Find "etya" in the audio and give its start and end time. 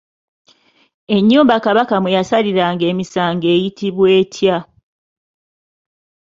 4.19-4.57